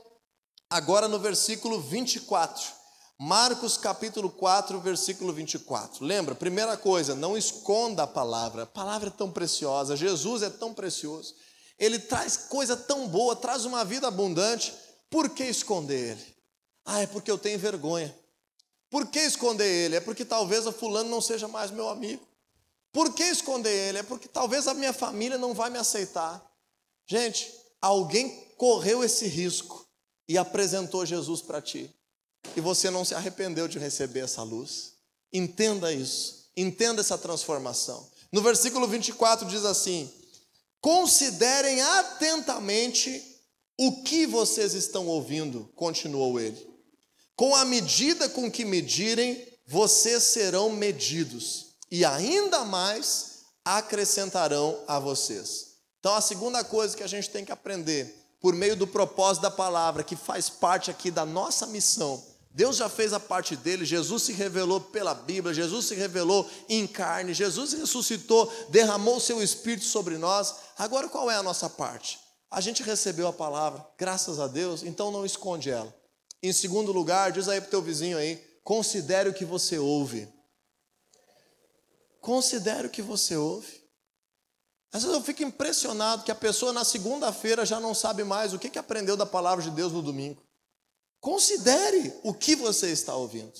[0.70, 2.78] agora no versículo 24.
[3.18, 6.04] Marcos capítulo 4, versículo 24.
[6.04, 6.34] Lembra?
[6.34, 8.62] Primeira coisa, não esconda a palavra.
[8.62, 11.34] A palavra é tão preciosa, Jesus é tão precioso.
[11.78, 14.72] Ele traz coisa tão boa, traz uma vida abundante.
[15.10, 16.36] Por que esconder ele?
[16.84, 18.14] Ah, é porque eu tenho vergonha.
[18.88, 19.96] Por que esconder ele?
[19.96, 22.26] É porque talvez a fulano não seja mais meu amigo.
[22.92, 23.98] Por que esconder ele?
[23.98, 26.42] É porque talvez a minha família não vai me aceitar.
[27.06, 29.89] Gente, alguém correu esse risco
[30.30, 31.92] e apresentou Jesus para ti
[32.54, 34.92] e você não se arrependeu de receber essa luz.
[35.32, 38.08] Entenda isso, entenda essa transformação.
[38.30, 40.08] No versículo 24 diz assim:
[40.80, 43.20] Considerem atentamente
[43.76, 46.64] o que vocês estão ouvindo, continuou ele.
[47.34, 55.70] Com a medida com que medirem, vocês serão medidos, e ainda mais acrescentarão a vocês.
[55.98, 59.50] Então, a segunda coisa que a gente tem que aprender, por meio do propósito da
[59.50, 62.22] palavra, que faz parte aqui da nossa missão,
[62.52, 66.84] Deus já fez a parte dele, Jesus se revelou pela Bíblia, Jesus se revelou em
[66.86, 70.56] carne, Jesus ressuscitou, derramou o seu espírito sobre nós.
[70.76, 72.18] Agora qual é a nossa parte?
[72.50, 75.94] A gente recebeu a palavra, graças a Deus, então não esconde ela.
[76.42, 80.28] Em segundo lugar, diz aí para o teu vizinho aí, considere o que você ouve.
[82.20, 83.79] Considere o que você ouve.
[84.92, 88.58] Às vezes eu fico impressionado que a pessoa na segunda-feira já não sabe mais o
[88.58, 90.42] que, que aprendeu da palavra de Deus no domingo.
[91.20, 93.52] Considere o que você está ouvindo.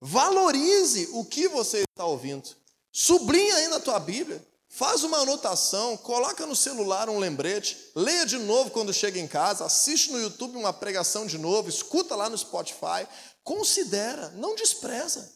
[0.00, 2.48] Valorize o que você está ouvindo.
[2.92, 4.44] Sublinha aí na tua Bíblia.
[4.70, 9.64] Faz uma anotação, coloca no celular um lembrete, leia de novo quando chega em casa,
[9.64, 13.08] assiste no YouTube uma pregação de novo, escuta lá no Spotify.
[13.42, 15.32] Considera, não despreza.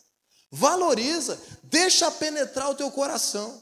[0.51, 3.62] Valoriza, deixa penetrar o teu coração.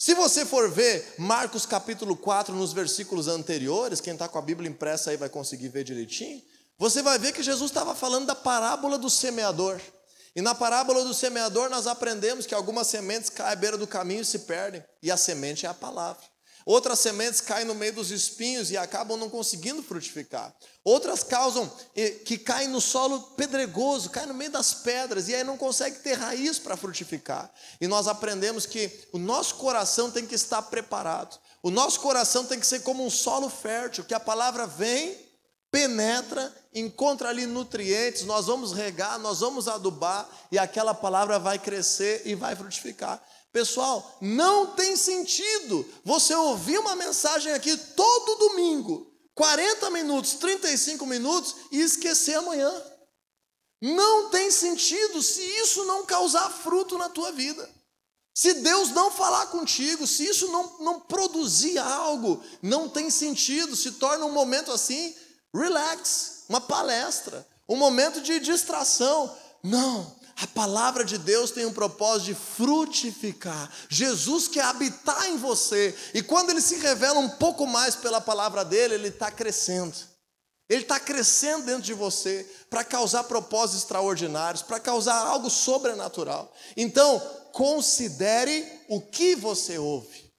[0.00, 4.70] Se você for ver Marcos capítulo 4 nos versículos anteriores, quem está com a Bíblia
[4.70, 6.42] impressa aí vai conseguir ver direitinho
[6.78, 9.78] você vai ver que Jesus estava falando da parábola do semeador.
[10.34, 14.22] E na parábola do semeador nós aprendemos que algumas sementes caem à beira do caminho
[14.22, 16.22] e se perdem, e a semente é a palavra.
[16.64, 20.54] Outras sementes caem no meio dos espinhos e acabam não conseguindo frutificar.
[20.84, 21.70] Outras causam
[22.24, 26.14] que caem no solo pedregoso, caem no meio das pedras e aí não consegue ter
[26.14, 27.50] raiz para frutificar.
[27.80, 31.38] E nós aprendemos que o nosso coração tem que estar preparado.
[31.62, 35.30] O nosso coração tem que ser como um solo fértil, que a palavra vem
[35.70, 42.22] penetra, encontra ali nutrientes, nós vamos regar, nós vamos adubar e aquela palavra vai crescer
[42.24, 43.22] e vai frutificar.
[43.52, 51.56] Pessoal, não tem sentido você ouvir uma mensagem aqui todo domingo, 40 minutos, 35 minutos
[51.72, 52.72] e esquecer amanhã.
[53.82, 57.68] Não tem sentido se isso não causar fruto na tua vida.
[58.34, 63.92] Se Deus não falar contigo, se isso não, não produzir algo, não tem sentido, se
[63.92, 65.14] torna um momento assim,
[65.52, 69.36] relax, uma palestra, um momento de distração.
[69.62, 73.70] Não, a palavra de Deus tem um propósito de frutificar.
[73.90, 78.64] Jesus quer habitar em você, e quando ele se revela um pouco mais pela palavra
[78.64, 79.94] dele, ele está crescendo.
[80.68, 86.50] Ele está crescendo dentro de você para causar propósitos extraordinários, para causar algo sobrenatural.
[86.76, 87.20] Então,
[87.52, 90.30] considere o que você ouve.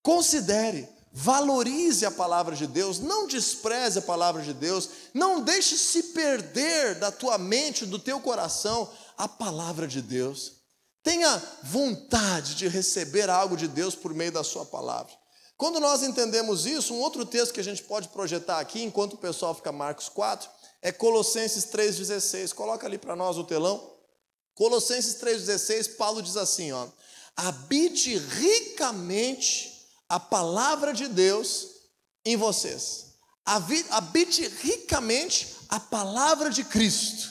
[0.00, 6.02] Considere, valorize a palavra de Deus, não despreze a palavra de Deus, não deixe se
[6.04, 10.64] perder da tua mente, do teu coração, a palavra de Deus.
[11.02, 15.12] Tenha vontade de receber algo de Deus por meio da sua palavra.
[15.56, 19.18] Quando nós entendemos isso, um outro texto que a gente pode projetar aqui, enquanto o
[19.18, 20.48] pessoal fica Marcos 4,
[20.82, 22.52] é Colossenses 3,16.
[22.52, 23.92] Coloca ali para nós o telão.
[24.54, 26.88] Colossenses 3,16, Paulo diz assim: ó,
[27.36, 31.68] habite ricamente a palavra de Deus
[32.24, 33.14] em vocês.
[33.44, 37.30] Habite ricamente a palavra de Cristo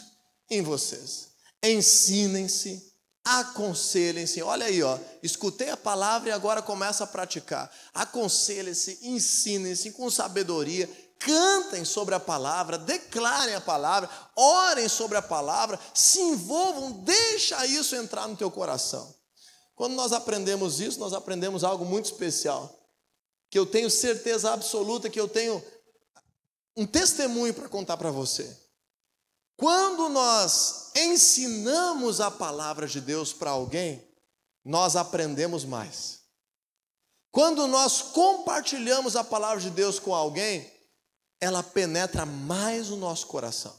[0.50, 1.33] em vocês.
[1.64, 4.42] Ensinem-se, aconselhem-se.
[4.42, 7.72] Olha aí, ó, escutei a palavra e agora começa a praticar.
[7.94, 15.80] Aconselhem-se, ensinem-se com sabedoria, cantem sobre a palavra, declarem a palavra, orem sobre a palavra,
[15.94, 19.16] se envolvam, deixa isso entrar no teu coração.
[19.74, 22.78] Quando nós aprendemos isso, nós aprendemos algo muito especial,
[23.50, 25.64] que eu tenho certeza absoluta que eu tenho
[26.76, 28.63] um testemunho para contar para você.
[29.56, 34.04] Quando nós ensinamos a palavra de Deus para alguém,
[34.64, 36.22] nós aprendemos mais.
[37.32, 40.72] Quando nós compartilhamos a palavra de Deus com alguém,
[41.42, 43.76] ela penetra mais o nosso coração.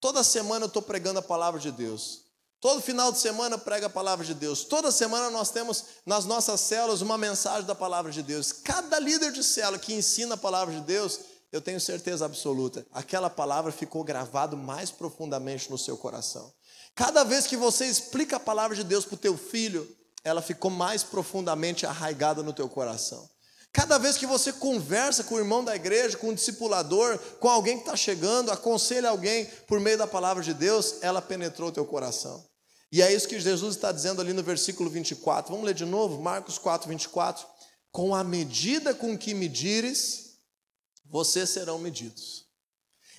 [0.00, 2.24] Toda semana eu estou pregando a palavra de Deus.
[2.60, 4.64] Todo final de semana prega a palavra de Deus.
[4.64, 8.52] Toda semana nós temos nas nossas células uma mensagem da palavra de Deus.
[8.52, 11.20] Cada líder de célula que ensina a palavra de Deus,
[11.54, 16.52] eu tenho certeza absoluta, aquela palavra ficou gravado mais profundamente no seu coração.
[16.96, 19.88] Cada vez que você explica a palavra de Deus para o teu filho,
[20.24, 23.30] ela ficou mais profundamente arraigada no teu coração.
[23.72, 27.76] Cada vez que você conversa com o irmão da igreja, com o discipulador, com alguém
[27.76, 31.84] que está chegando, aconselha alguém por meio da palavra de Deus, ela penetrou o teu
[31.84, 32.44] coração.
[32.90, 35.52] E é isso que Jesus está dizendo ali no versículo 24.
[35.52, 36.20] Vamos ler de novo?
[36.20, 37.46] Marcos 4, 24.
[37.92, 40.23] Com a medida com que medires,
[41.14, 42.44] vocês serão medidos.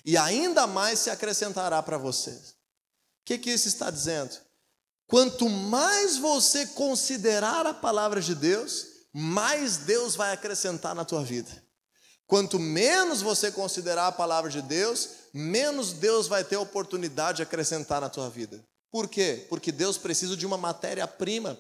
[0.04, 2.50] E ainda mais se acrescentará para vocês.
[2.50, 2.56] O
[3.24, 4.36] que, que isso está dizendo?
[5.08, 11.50] Quanto mais você considerar a palavra de Deus, mais Deus vai acrescentar na tua vida.
[12.28, 18.02] Quanto menos você considerar a palavra de Deus, menos Deus vai ter oportunidade de acrescentar
[18.02, 18.62] na tua vida.
[18.92, 19.46] Por quê?
[19.48, 21.58] Porque Deus precisa de uma matéria-prima,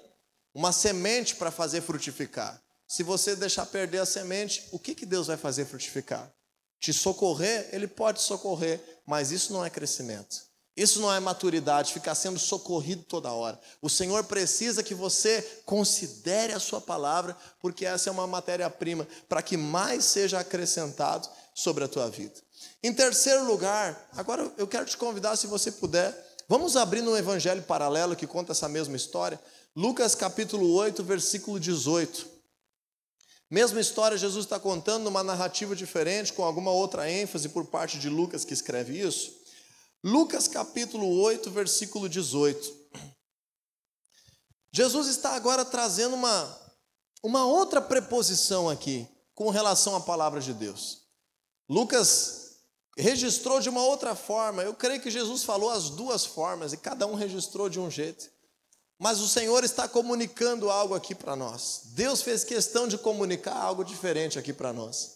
[0.54, 2.62] uma semente para fazer frutificar.
[2.88, 6.32] Se você deixar perder a semente, o que, que Deus vai fazer frutificar?
[6.80, 7.69] Te socorrer?
[7.71, 10.45] Ele pode socorrer, mas isso não é crescimento.
[10.78, 13.60] Isso não é maturidade, ficar sendo socorrido toda hora.
[13.82, 19.41] O Senhor precisa que você considere a sua palavra, porque essa é uma matéria-prima para
[19.41, 22.36] que mais seja acrescentado sobre a tua vida.
[22.84, 26.13] Em terceiro lugar, agora eu quero te convidar, se você puder,
[26.48, 29.39] vamos abrir no evangelho paralelo que conta essa mesma história.
[29.74, 32.35] Lucas capítulo 8, versículo 18.
[33.49, 38.10] Mesma história, Jesus está contando numa narrativa diferente, com alguma outra ênfase por parte de
[38.10, 39.31] Lucas que escreve isso.
[40.03, 42.86] Lucas capítulo 8, versículo 18.
[44.73, 46.60] Jesus está agora trazendo uma,
[47.23, 51.03] uma outra preposição aqui com relação à palavra de Deus.
[51.69, 52.58] Lucas
[52.97, 54.63] registrou de uma outra forma.
[54.63, 58.29] Eu creio que Jesus falou as duas formas e cada um registrou de um jeito.
[58.97, 61.81] Mas o Senhor está comunicando algo aqui para nós.
[61.93, 65.15] Deus fez questão de comunicar algo diferente aqui para nós.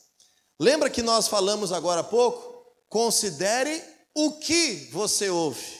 [0.60, 2.66] Lembra que nós falamos agora há pouco?
[2.90, 3.82] Considere
[4.14, 5.80] o que você ouve.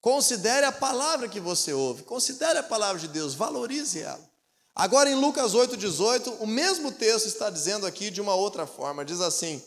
[0.00, 2.02] Considere a palavra que você ouve.
[2.02, 4.20] Considere a palavra de Deus, valorize ela.
[4.74, 9.04] Agora em Lucas 8:18, o mesmo texto está dizendo aqui de uma outra forma.
[9.04, 9.62] Diz assim: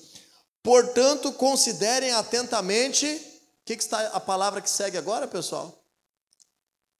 [0.61, 5.73] "Portanto, considerem atentamente, o que, que está a palavra que segue agora, pessoal?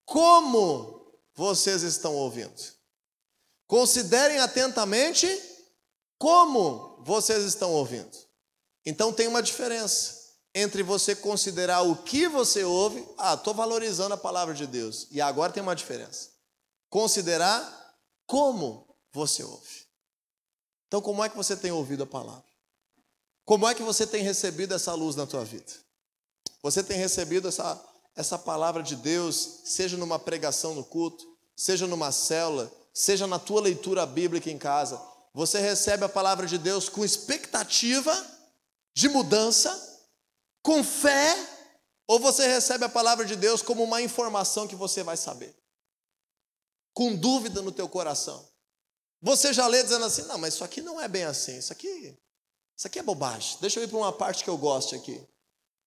[0.08, 2.56] Como vocês estão ouvindo?
[3.68, 5.28] Considerem atentamente
[6.18, 8.18] como vocês estão ouvindo.
[8.86, 10.16] Então tem uma diferença
[10.56, 15.20] entre você considerar o que você ouve, ah, estou valorizando a palavra de Deus, e
[15.20, 16.30] agora tem uma diferença.
[16.90, 19.86] Considerar como você ouve.
[20.88, 22.48] Então, como é que você tem ouvido a palavra?
[23.44, 25.74] Como é que você tem recebido essa luz na tua vida?
[26.64, 27.76] Você tem recebido essa,
[28.18, 31.24] essa palavra de Deus, seja numa pregação no culto,
[31.56, 35.00] seja numa célula, seja na tua leitura bíblica em casa,
[35.32, 38.12] você recebe a palavra de Deus com expectativa
[38.96, 39.72] de mudança,
[40.64, 41.38] com fé,
[42.08, 45.56] ou você recebe a palavra de Deus como uma informação que você vai saber?
[46.96, 48.50] Com dúvida no teu coração.
[49.22, 51.56] Você já lê dizendo assim: "Não, mas isso aqui não é bem assim.
[51.56, 52.18] Isso aqui,
[52.76, 53.60] isso aqui é bobagem.
[53.62, 55.24] Deixa eu ir para uma parte que eu goste aqui."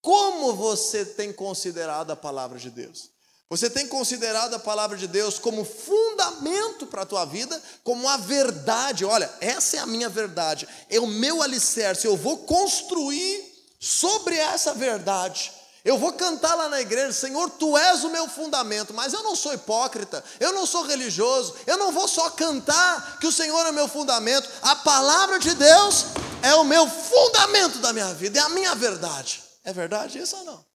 [0.01, 3.11] Como você tem considerado a palavra de Deus?
[3.51, 8.15] Você tem considerado a palavra de Deus como fundamento para a tua vida, como a
[8.15, 9.03] verdade.
[9.03, 12.07] Olha, essa é a minha verdade, é o meu alicerce.
[12.07, 13.43] Eu vou construir
[13.77, 15.51] sobre essa verdade.
[15.83, 19.35] Eu vou cantar lá na igreja, Senhor, tu és o meu fundamento, mas eu não
[19.35, 23.71] sou hipócrita, eu não sou religioso, eu não vou só cantar que o Senhor é
[23.71, 26.05] o meu fundamento, a palavra de Deus
[26.41, 29.50] é o meu fundamento da minha vida, é a minha verdade.
[29.63, 30.65] É verdade isso ou não?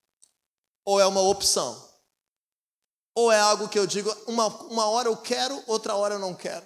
[0.84, 1.86] Ou é uma opção?
[3.14, 6.34] Ou é algo que eu digo, uma, uma hora eu quero, outra hora eu não
[6.34, 6.64] quero.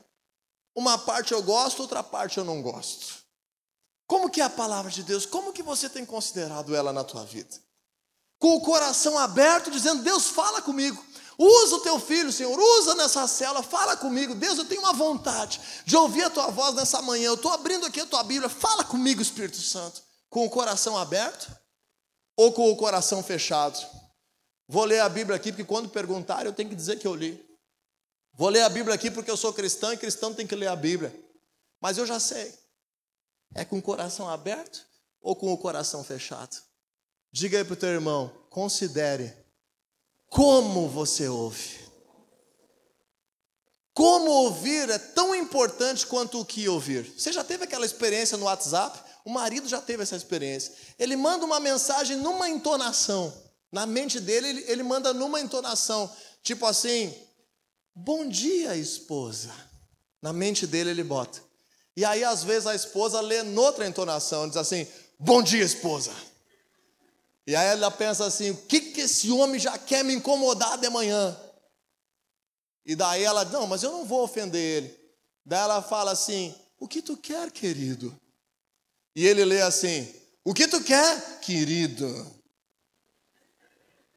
[0.75, 3.21] Uma parte eu gosto, outra parte eu não gosto.
[4.07, 5.25] Como que é a palavra de Deus?
[5.25, 7.57] Como que você tem considerado ela na tua vida?
[8.39, 11.03] Com o coração aberto, dizendo: Deus, fala comigo.
[11.39, 14.35] Usa o teu filho, Senhor, usa nessa cela, fala comigo.
[14.35, 17.29] Deus, eu tenho uma vontade de ouvir a tua voz nessa manhã.
[17.29, 20.03] Eu estou abrindo aqui a tua Bíblia, fala comigo, Espírito Santo.
[20.29, 21.60] Com o coração aberto
[22.41, 23.79] ou com o coração fechado?
[24.67, 27.39] Vou ler a Bíblia aqui, porque quando perguntarem, eu tenho que dizer que eu li.
[28.33, 30.77] Vou ler a Bíblia aqui porque eu sou cristão e cristão tem que ler a
[30.77, 31.15] Bíblia.
[31.83, 32.55] Mas eu já sei.
[33.55, 34.87] É com o coração aberto
[35.21, 36.57] ou com o coração fechado?
[37.31, 39.37] Diga aí para o teu irmão, considere
[40.27, 41.79] como você ouve.
[43.93, 47.05] Como ouvir é tão importante quanto o que ouvir.
[47.19, 49.10] Você já teve aquela experiência no WhatsApp?
[49.25, 50.73] O marido já teve essa experiência.
[50.99, 53.33] Ele manda uma mensagem numa entonação.
[53.71, 56.11] Na mente dele, ele, ele manda numa entonação,
[56.43, 57.15] tipo assim:
[57.95, 59.51] Bom dia, esposa.
[60.21, 61.41] Na mente dele, ele bota.
[61.97, 64.87] E aí, às vezes, a esposa lê noutra entonação, diz assim:
[65.19, 66.13] Bom dia, esposa.
[67.47, 70.89] E aí ela pensa assim: O que, que esse homem já quer me incomodar de
[70.89, 71.37] manhã?
[72.85, 75.01] E daí ela, não, mas eu não vou ofender ele.
[75.45, 78.19] Daí ela fala assim: O que tu quer, querido?
[79.15, 80.13] E ele lê assim:
[80.45, 82.41] O que tu quer, querido?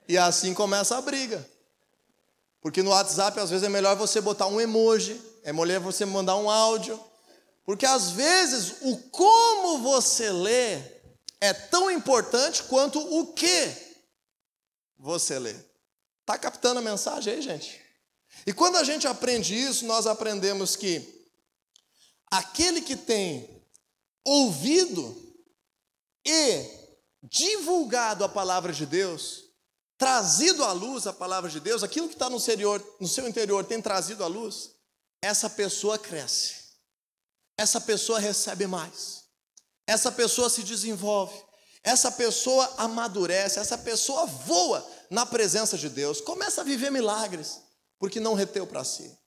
[0.07, 1.47] E assim começa a briga.
[2.61, 6.37] Porque no WhatsApp, às vezes, é melhor você botar um emoji, é melhor você mandar
[6.37, 6.99] um áudio.
[7.65, 10.75] Porque às vezes o como você lê
[11.39, 13.71] é tão importante quanto o que
[14.97, 15.55] você lê.
[16.21, 17.81] Está captando a mensagem aí, gente?
[18.45, 21.27] E quando a gente aprende isso, nós aprendemos que
[22.31, 23.52] aquele que tem
[24.25, 25.15] ouvido
[26.25, 26.83] e
[27.23, 29.43] divulgado a palavra de Deus,
[29.97, 32.37] trazido à luz a palavra de Deus, aquilo que está no,
[32.99, 34.71] no seu interior tem trazido à luz,
[35.21, 36.55] essa pessoa cresce,
[37.57, 39.23] essa pessoa recebe mais,
[39.87, 41.41] essa pessoa se desenvolve,
[41.83, 47.61] essa pessoa amadurece, essa pessoa voa na presença de Deus, começa a viver milagres,
[47.99, 49.17] porque não reteu para si.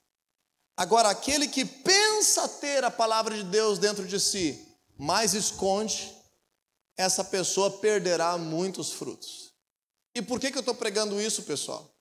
[0.75, 4.66] Agora, aquele que pensa ter a palavra de Deus dentro de si,
[4.97, 6.13] mas esconde,
[6.97, 9.53] essa pessoa perderá muitos frutos.
[10.15, 11.95] E por que, que eu estou pregando isso, pessoal?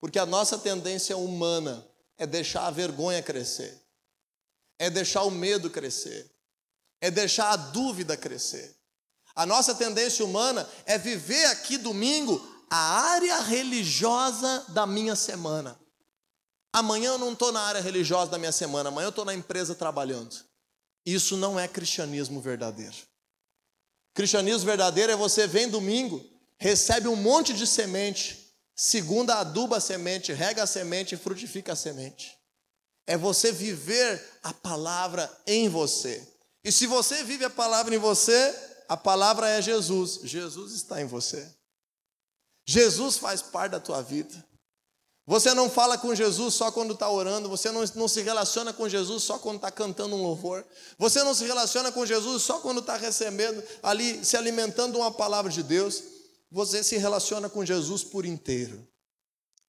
[0.00, 3.84] Porque a nossa tendência humana é deixar a vergonha crescer,
[4.78, 6.30] é deixar o medo crescer,
[7.00, 8.76] é deixar a dúvida crescer.
[9.34, 12.40] A nossa tendência humana é viver aqui domingo
[12.70, 15.78] a área religiosa da minha semana.
[16.72, 19.74] Amanhã eu não estou na área religiosa da minha semana, amanhã eu estou na empresa
[19.74, 20.47] trabalhando.
[21.12, 22.96] Isso não é cristianismo verdadeiro.
[24.14, 26.24] Cristianismo verdadeiro é você vem domingo
[26.58, 31.76] recebe um monte de semente, segunda aduba a semente, rega a semente e frutifica a
[31.76, 32.36] semente.
[33.06, 36.26] É você viver a palavra em você.
[36.62, 38.54] E se você vive a palavra em você,
[38.88, 40.20] a palavra é Jesus.
[40.24, 41.48] Jesus está em você.
[42.66, 44.44] Jesus faz parte da tua vida.
[45.28, 48.88] Você não fala com Jesus só quando está orando, você não, não se relaciona com
[48.88, 50.64] Jesus só quando está cantando um louvor,
[50.96, 55.52] você não se relaciona com Jesus só quando está recebendo ali, se alimentando uma palavra
[55.52, 56.02] de Deus.
[56.50, 58.88] Você se relaciona com Jesus por inteiro.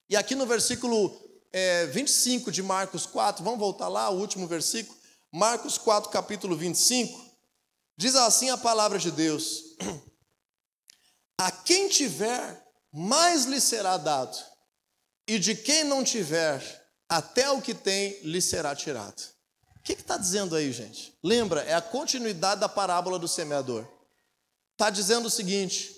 [0.10, 1.14] E aqui no versículo
[1.52, 4.98] é, 25 de Marcos 4, vamos voltar lá, o último versículo,
[5.30, 7.22] Marcos 4, capítulo 25,
[7.98, 9.76] diz assim a palavra de Deus:
[11.38, 14.38] A quem tiver, mais lhe será dado,
[15.30, 16.60] e de quem não tiver,
[17.08, 19.22] até o que tem lhe será tirado.
[19.78, 21.16] O que está dizendo aí, gente?
[21.24, 23.88] Lembra, é a continuidade da parábola do semeador.
[24.72, 25.96] Está dizendo o seguinte: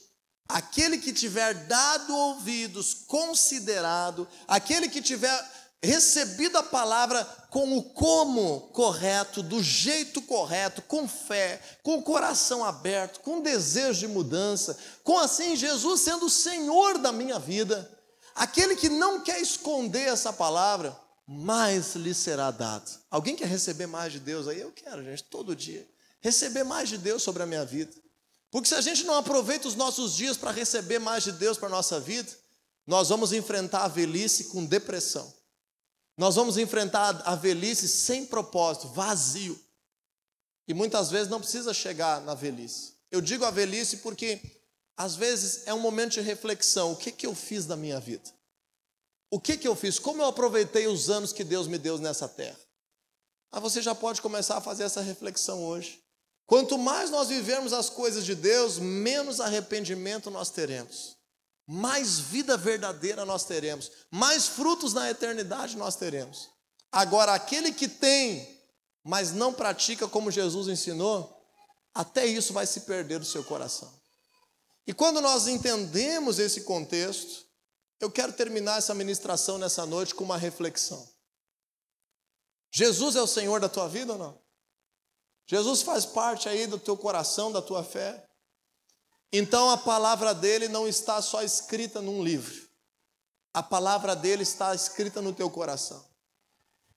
[0.49, 5.49] Aquele que tiver dado ouvidos, considerado, aquele que tiver
[5.81, 12.65] recebido a palavra com o como correto, do jeito correto, com fé, com o coração
[12.65, 17.89] aberto, com desejo de mudança, com assim Jesus sendo o Senhor da minha vida,
[18.35, 22.99] aquele que não quer esconder essa palavra, mais lhe será dado.
[23.09, 24.59] Alguém quer receber mais de Deus aí?
[24.59, 25.87] Eu quero, gente, todo dia.
[26.19, 27.93] Receber mais de Deus sobre a minha vida.
[28.51, 31.69] Porque se a gente não aproveita os nossos dias para receber mais de Deus para
[31.69, 32.29] a nossa vida,
[32.85, 35.33] nós vamos enfrentar a velhice com depressão.
[36.17, 39.59] Nós vamos enfrentar a velhice sem propósito, vazio.
[40.67, 42.93] E muitas vezes não precisa chegar na velhice.
[43.09, 44.39] Eu digo a velhice porque
[45.01, 46.91] às vezes é um momento de reflexão.
[46.91, 48.29] O que, que eu fiz da minha vida?
[49.29, 49.97] O que, que eu fiz?
[49.97, 52.59] Como eu aproveitei os anos que Deus me deu nessa terra?
[53.51, 56.01] Ah, você já pode começar a fazer essa reflexão hoje.
[56.45, 61.21] Quanto mais nós vivermos as coisas de Deus, menos arrependimento nós teremos
[61.71, 66.49] mais vida verdadeira nós teremos, mais frutos na eternidade nós teremos.
[66.91, 68.59] Agora, aquele que tem,
[69.05, 71.33] mas não pratica como Jesus ensinou,
[71.93, 73.89] até isso vai se perder do seu coração.
[74.85, 77.45] E quando nós entendemos esse contexto,
[77.99, 81.07] eu quero terminar essa ministração nessa noite com uma reflexão.
[82.71, 84.41] Jesus é o Senhor da tua vida ou não?
[85.45, 88.25] Jesus faz parte aí do teu coração, da tua fé.
[89.33, 92.67] Então a palavra dele não está só escrita num livro,
[93.53, 96.05] a palavra dele está escrita no teu coração.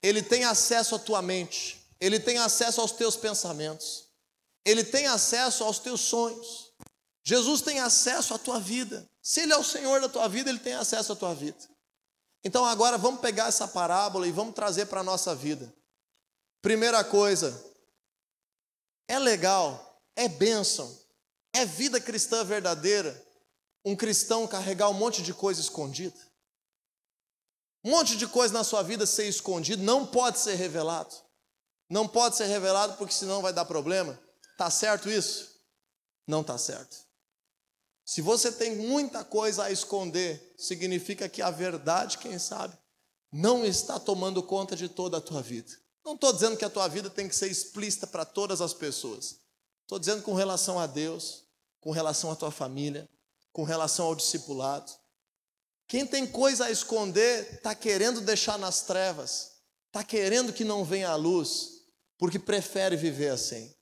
[0.03, 4.07] Ele tem acesso à tua mente, ele tem acesso aos teus pensamentos,
[4.65, 6.64] ele tem acesso aos teus sonhos.
[7.25, 9.09] Jesus tem acesso à tua vida.
[9.23, 11.59] Se ele é o Senhor da tua vida, ele tem acesso à tua vida.
[12.45, 15.73] Então agora vamos pegar essa parábola e vamos trazer para a nossa vida.
[16.61, 17.65] Primeira coisa,
[19.09, 21.05] é legal, é bênção
[21.55, 23.23] é vida cristã verdadeira
[23.85, 26.19] um cristão carregar um monte de coisa escondida?
[27.85, 31.15] Um monte de coisa na sua vida ser escondido não pode ser revelado.
[31.89, 34.19] Não pode ser revelado porque senão vai dar problema.
[34.59, 35.61] Tá certo isso?
[36.27, 37.04] Não tá certo.
[38.05, 42.77] Se você tem muita coisa a esconder, significa que a verdade, quem sabe,
[43.33, 45.73] não está tomando conta de toda a tua vida.
[46.05, 49.41] Não estou dizendo que a tua vida tem que ser explícita para todas as pessoas.
[49.83, 51.45] Estou dizendo com relação a Deus,
[51.81, 53.09] com relação à tua família,
[53.53, 54.93] com relação ao discipulado.
[55.87, 59.53] Quem tem coisa a esconder está querendo deixar nas trevas,
[59.87, 61.83] está querendo que não venha a luz,
[62.19, 63.75] porque prefere viver assim.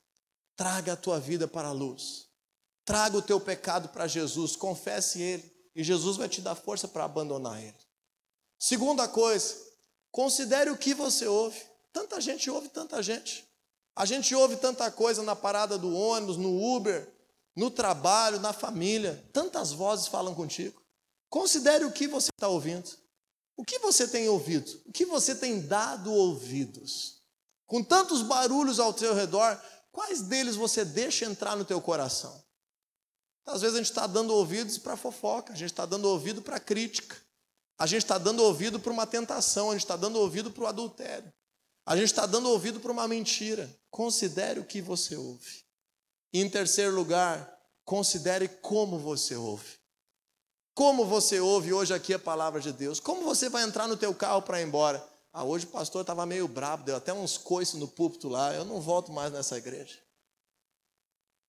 [0.56, 2.28] Traga a tua vida para a luz,
[2.84, 7.04] traga o teu pecado para Jesus, confesse ele, e Jesus vai te dar força para
[7.04, 7.76] abandonar ele.
[8.58, 9.56] Segunda coisa,
[10.10, 11.60] considere o que você ouve.
[11.92, 13.46] Tanta gente ouve tanta gente.
[13.94, 17.12] A gente ouve tanta coisa na parada do ônibus, no Uber,
[17.54, 19.22] no trabalho, na família.
[19.32, 20.80] Tantas vozes falam contigo.
[21.28, 22.90] Considere o que você está ouvindo.
[23.56, 24.80] O que você tem ouvido?
[24.86, 27.20] O que você tem dado ouvidos?
[27.66, 29.60] Com tantos barulhos ao teu redor,
[29.90, 32.42] quais deles você deixa entrar no teu coração?
[33.46, 36.60] Às vezes a gente está dando ouvidos para fofoca, a gente está dando ouvido para
[36.60, 37.16] crítica,
[37.78, 40.66] a gente está dando ouvido para uma tentação, a gente está dando ouvido para o
[40.66, 41.32] adultério,
[41.84, 43.68] a gente está dando ouvido para uma mentira.
[43.90, 45.64] Considere o que você ouve.
[46.32, 49.82] E em terceiro lugar, considere como você ouve.
[50.74, 52.98] Como você ouve hoje aqui a palavra de Deus?
[52.98, 55.06] Como você vai entrar no teu carro para ir embora?
[55.32, 58.64] Ah, hoje o pastor estava meio brabo, deu até uns coices no púlpito lá, eu
[58.64, 59.98] não volto mais nessa igreja.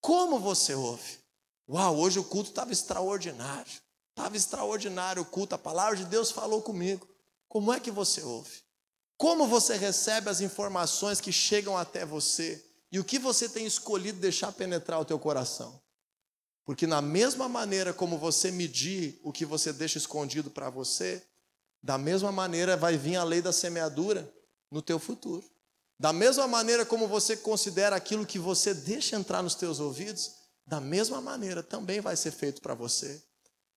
[0.02, 1.23] Como você ouve?
[1.70, 3.72] Uau, hoje o culto estava extraordinário.
[4.09, 7.07] Estava extraordinário o culto, a palavra de Deus falou comigo.
[7.47, 8.61] Como é que você ouve?
[9.18, 12.64] Como você recebe as informações que chegam até você?
[12.91, 15.82] E o que você tem escolhido deixar penetrar o teu coração?
[16.66, 21.26] Porque na mesma maneira como você medir o que você deixa escondido para você,
[21.82, 24.32] da mesma maneira vai vir a lei da semeadura
[24.70, 25.43] no teu futuro.
[25.99, 30.80] Da mesma maneira como você considera aquilo que você deixa entrar nos teus ouvidos, da
[30.80, 33.22] mesma maneira também vai ser feito para você.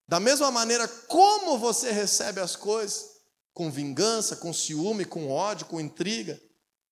[0.08, 3.16] Da mesma maneira como você recebe as coisas,
[3.52, 6.40] com vingança, com ciúme, com ódio, com intriga,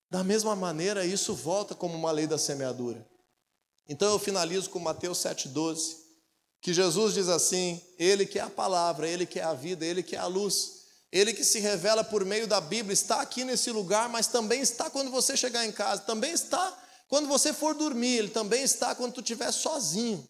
[0.09, 3.05] da mesma maneira, isso volta como uma lei da semeadura.
[3.87, 5.97] Então eu finalizo com Mateus 7,12,
[6.61, 10.01] que Jesus diz assim: Ele que é a palavra, Ele que é a vida, Ele
[10.01, 13.71] que é a luz, Ele que se revela por meio da Bíblia, está aqui nesse
[13.71, 16.75] lugar, mas também está quando você chegar em casa, também está
[17.07, 20.27] quando você for dormir, Ele também está quando tu estiver sozinho.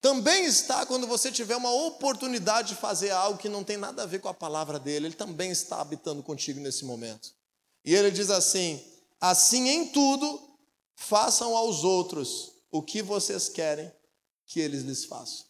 [0.00, 4.06] Também está quando você tiver uma oportunidade de fazer algo que não tem nada a
[4.06, 7.36] ver com a palavra dele, Ele também está habitando contigo nesse momento.
[7.84, 8.84] E ele diz assim:
[9.20, 10.56] assim em tudo,
[10.94, 13.90] façam aos outros o que vocês querem
[14.46, 15.46] que eles lhes façam.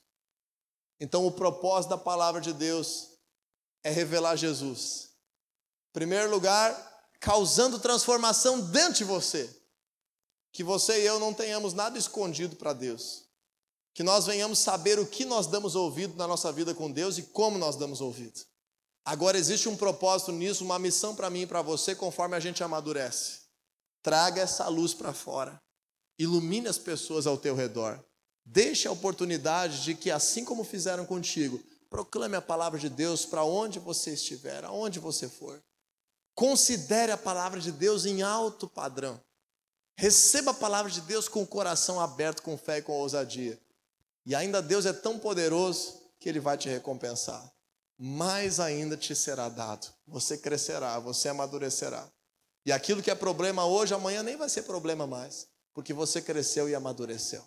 [1.00, 3.08] Então, o propósito da palavra de Deus
[3.82, 5.10] é revelar Jesus,
[5.92, 6.74] primeiro lugar,
[7.20, 9.57] causando transformação dentro de você.
[10.52, 13.24] Que você e eu não tenhamos nada escondido para Deus.
[13.94, 17.22] Que nós venhamos saber o que nós damos ouvido na nossa vida com Deus e
[17.22, 18.40] como nós damos ouvido.
[19.04, 22.62] Agora existe um propósito nisso, uma missão para mim e para você, conforme a gente
[22.62, 23.40] amadurece.
[24.02, 25.60] Traga essa luz para fora.
[26.18, 28.04] Ilumine as pessoas ao teu redor.
[28.44, 33.44] Deixe a oportunidade de que, assim como fizeram contigo, proclame a palavra de Deus para
[33.44, 35.62] onde você estiver, aonde você for.
[36.34, 39.20] Considere a palavra de Deus em alto padrão.
[40.00, 43.58] Receba a palavra de Deus com o coração aberto, com fé e com ousadia.
[44.24, 47.52] E ainda Deus é tão poderoso que Ele vai te recompensar.
[47.98, 49.88] Mais ainda te será dado.
[50.06, 52.08] Você crescerá, você amadurecerá.
[52.64, 56.68] E aquilo que é problema hoje, amanhã nem vai ser problema mais, porque você cresceu
[56.68, 57.44] e amadureceu.